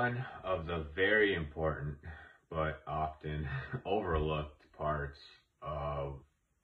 [0.00, 1.94] One of the very important
[2.48, 3.46] but often
[3.84, 5.18] overlooked parts
[5.60, 6.14] of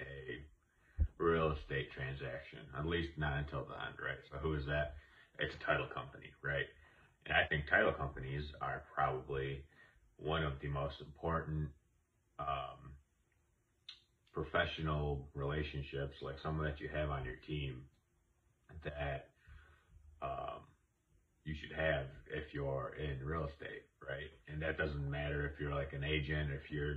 [0.00, 0.42] a
[1.22, 4.18] real estate transaction, at least not until the end, right?
[4.32, 4.94] So who is that?
[5.38, 6.64] It's a title company, right?
[7.26, 9.62] And I think title companies are probably
[10.16, 11.68] one of the most important
[12.40, 12.90] um,
[14.32, 17.82] professional relationships, like someone that you have on your team
[18.82, 19.28] that
[20.20, 20.66] um,
[21.44, 24.30] you should have if you're in real estate, right?
[24.48, 26.96] And that doesn't matter if you're like an agent, if you're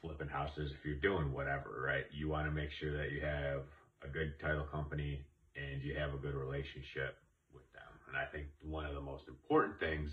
[0.00, 2.04] flipping houses, if you're doing whatever, right?
[2.12, 3.62] You want to make sure that you have
[4.02, 5.24] a good title company
[5.56, 7.16] and you have a good relationship
[7.52, 7.92] with them.
[8.08, 10.10] And I think one of the most important things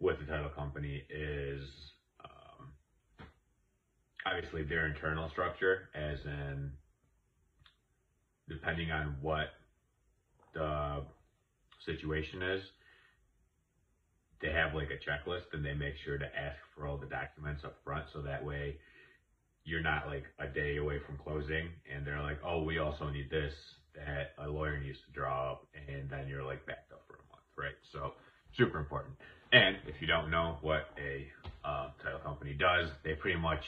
[0.00, 1.62] with the title company is
[2.24, 2.68] um,
[4.26, 6.72] obviously their internal structure, as in
[8.48, 9.48] depending on what
[10.54, 11.02] the
[11.84, 12.62] situation is,
[14.40, 17.64] they have like a checklist and they make sure to ask for all the documents
[17.64, 18.76] up front so that way
[19.64, 23.28] you're not like a day away from closing and they're like, oh, we also need
[23.30, 23.52] this
[23.94, 27.26] that a lawyer needs to draw up and then you're like backed up for a
[27.30, 27.74] month, right?
[27.92, 28.12] So
[28.56, 29.14] super important.
[29.52, 31.26] And if you don't know what a
[31.64, 33.62] uh, title company does, they pretty much,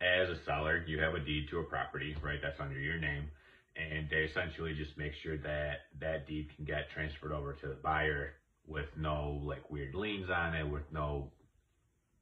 [0.00, 2.38] as a seller, you have a deed to a property, right?
[2.42, 3.28] That's under your name
[3.76, 7.74] and they essentially just make sure that that deed can get transferred over to the
[7.82, 8.34] buyer
[8.66, 11.30] with no like weird liens on it, with no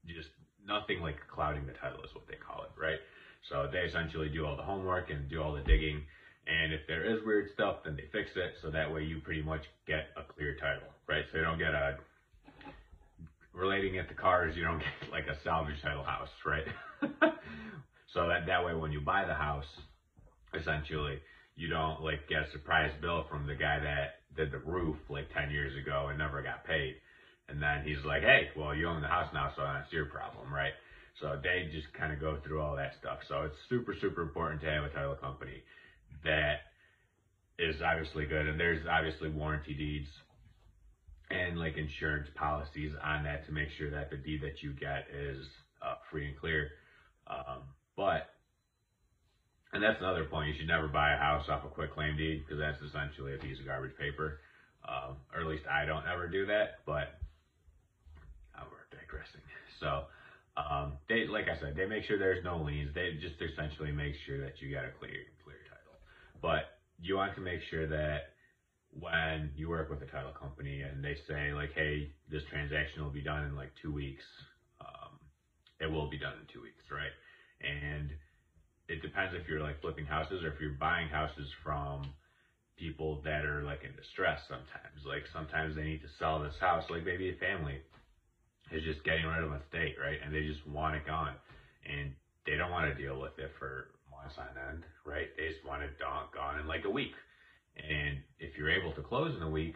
[0.06, 0.28] just
[0.64, 2.98] nothing like clouding the title is what they call it, right?
[3.48, 6.02] So they essentially do all the homework and do all the digging.
[6.46, 8.54] And if there is weird stuff, then they fix it.
[8.62, 11.24] So that way you pretty much get a clear title, right?
[11.30, 11.96] So you don't get a,
[13.52, 16.64] relating it to cars, you don't get like a salvage title house, right?
[18.12, 19.66] so that, that way when you buy the house,
[20.54, 21.18] essentially,
[21.60, 25.28] you don't like get a surprise bill from the guy that did the roof like
[25.34, 26.96] 10 years ago and never got paid.
[27.50, 30.50] And then he's like, hey, well, you own the house now, so that's your problem,
[30.52, 30.72] right?
[31.20, 33.18] So they just kind of go through all that stuff.
[33.28, 35.62] So it's super, super important to have a title company
[36.24, 36.60] that
[37.58, 38.46] is obviously good.
[38.46, 40.08] And there's obviously warranty deeds
[41.30, 45.08] and like insurance policies on that to make sure that the deed that you get
[45.12, 45.44] is
[45.82, 46.70] uh, free and clear.
[47.28, 47.64] Um,
[47.98, 48.29] but
[49.72, 50.48] and that's another point.
[50.48, 53.38] You should never buy a house off a quick claim deed because that's essentially a
[53.38, 54.38] piece of garbage paper.
[54.88, 57.20] Um, or at least I don't ever do that, but
[58.68, 59.40] we're digressing.
[59.80, 60.04] So,
[60.58, 62.92] um, they, like I said, they make sure there's no liens.
[62.94, 65.96] They just essentially make sure that you got a clear, clear title.
[66.42, 68.36] But you want to make sure that
[68.92, 73.10] when you work with a title company and they say like, hey, this transaction will
[73.10, 74.24] be done in like two weeks,
[74.82, 75.16] um,
[75.80, 77.16] it will be done in two weeks, right?
[77.64, 78.10] And
[78.90, 82.02] it depends if you're like flipping houses or if you're buying houses from
[82.76, 85.06] people that are like in distress sometimes.
[85.06, 87.78] Like sometimes they need to sell this house, like maybe a family
[88.72, 90.18] is just getting rid of a state, right?
[90.24, 91.34] And they just want it gone.
[91.86, 92.10] And
[92.46, 95.28] they don't want to deal with it for months on end, right?
[95.36, 97.14] They just want it gone in like a week.
[97.76, 99.74] And if you're able to close in a week,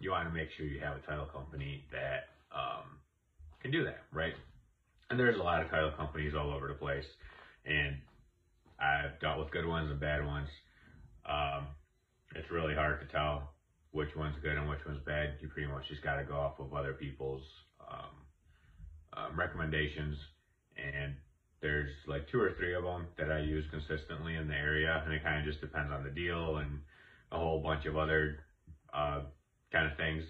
[0.00, 2.98] you want to make sure you have a title company that um,
[3.62, 4.34] can do that, right?
[5.10, 7.06] And there's a lot of title companies all over the place.
[7.64, 7.96] And
[8.80, 10.48] I've dealt with good ones and bad ones.
[11.26, 11.66] Um,
[12.34, 13.50] it's really hard to tell
[13.92, 15.34] which one's good and which one's bad.
[15.40, 17.42] You pretty much just got to go off of other people's
[17.80, 18.14] um,
[19.16, 20.16] um, recommendations.
[20.76, 21.14] And
[21.60, 25.12] there's like two or three of them that I use consistently in the area, and
[25.12, 26.80] it kind of just depends on the deal and
[27.32, 28.38] a whole bunch of other
[28.92, 29.20] uh,
[29.70, 30.24] kind of things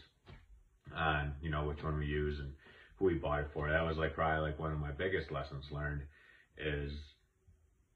[0.94, 2.52] on you know which one we use and
[2.96, 3.70] who we bought it for.
[3.70, 6.02] That was like probably like one of my biggest lessons learned
[6.58, 6.90] is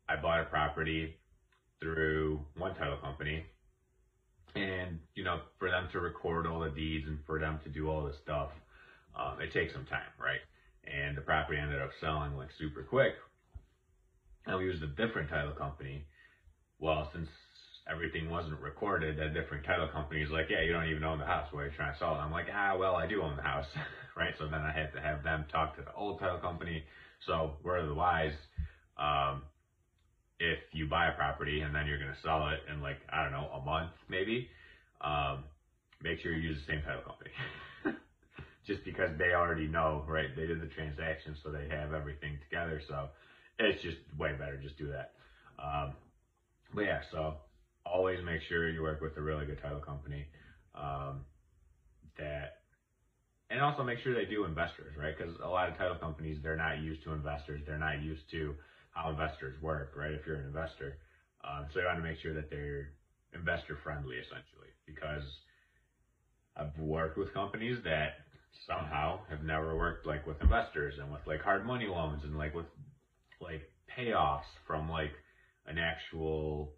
[0.09, 1.17] I bought a property
[1.81, 3.45] through one title company.
[4.55, 7.89] And, you know, for them to record all the deeds and for them to do
[7.89, 8.51] all this stuff,
[9.19, 10.41] um, it takes some time, right?
[10.85, 13.15] And the property ended up selling like super quick.
[14.47, 16.05] And we used a different title company.
[16.79, 17.29] Well, since
[17.91, 21.25] everything wasn't recorded, that different title company is like, yeah, you don't even own the
[21.25, 21.49] house.
[21.51, 22.19] Why are you trying to sell it?
[22.19, 23.67] I'm like, ah, well, I do own the house,
[24.17, 24.35] right?
[24.39, 26.85] So then I had to have them talk to the old title company.
[27.27, 28.35] So we're otherwise,
[28.97, 29.43] um,
[30.39, 33.23] if you buy a property and then you're going to sell it in like, I
[33.23, 34.47] don't know, a month maybe,
[35.01, 35.45] um,
[36.03, 37.31] make sure you use the same title company.
[38.67, 40.35] just because they already know, right?
[40.35, 42.81] They did the transaction, so they have everything together.
[42.87, 43.09] So
[43.59, 44.57] it's just way better.
[44.57, 45.11] Just do that.
[45.59, 45.95] Um,
[46.75, 47.37] but yeah, so
[47.87, 50.27] always make sure you work with a really good title company.
[50.75, 51.25] Um,
[52.19, 52.51] that
[53.51, 55.15] and also make sure they do investors, right?
[55.17, 57.63] Because a lot of title companies they're not used to investors.
[57.67, 58.55] They're not used to
[58.95, 60.15] how investors work, right?
[60.15, 60.97] If you're an investor,
[61.45, 62.91] um, so you want to make sure that they're
[63.35, 64.71] investor friendly, essentially.
[64.87, 65.23] Because
[66.57, 68.13] I've worked with companies that
[68.67, 72.55] somehow have never worked like with investors and with like hard money loans and like
[72.55, 72.67] with
[73.41, 73.63] like
[73.99, 75.13] payoffs from like
[75.67, 76.73] an actual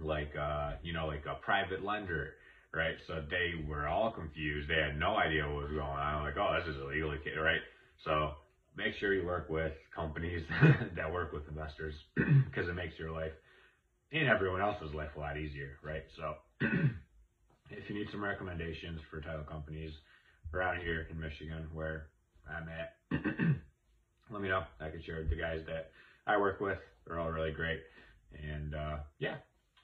[0.00, 2.32] like uh you know like a private lender
[2.74, 6.36] right so they were all confused they had no idea what was going on like
[6.38, 7.60] oh this is illegal right
[8.04, 8.30] so
[8.90, 10.42] make sure you work with companies
[10.96, 13.32] that work with investors because it makes your life
[14.10, 16.34] and everyone else's life a lot easier right so
[17.70, 19.92] if you need some recommendations for title companies
[20.52, 22.06] around here in Michigan where
[22.48, 22.96] I'm at,
[24.30, 24.64] let me know.
[24.80, 25.90] I can share the guys that
[26.26, 26.78] I work with.
[27.06, 27.80] They're all really great.
[28.34, 29.36] And uh, yeah,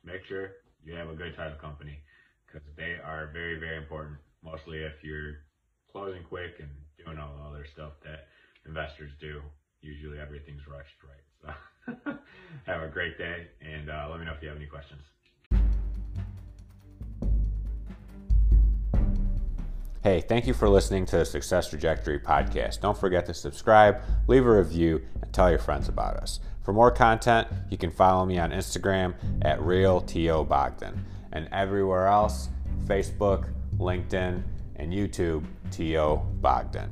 [0.04, 0.50] make sure
[0.84, 2.00] you have a good title company
[2.46, 4.16] because they are very, very important.
[4.42, 5.46] Mostly if you're
[5.92, 6.70] closing quick and
[7.04, 8.26] doing all the other stuff that
[8.66, 9.40] investors do.
[9.80, 11.54] Usually everything's rushed, right?
[12.04, 12.18] So
[12.66, 15.02] have a great day and uh, let me know if you have any questions.
[20.02, 22.80] Hey, thank you for listening to the Success Trajectory podcast.
[22.80, 26.38] Don't forget to subscribe, leave a review, and tell your friends about us.
[26.62, 30.96] For more content, you can follow me on Instagram at RealTOBogdan
[31.32, 32.50] and everywhere else
[32.84, 34.44] Facebook, LinkedIn,
[34.76, 36.18] and YouTube, T.O.
[36.40, 36.90] Bogdan.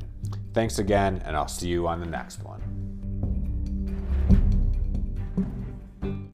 [0.55, 2.74] Thanks again, and I'll see you on the next one.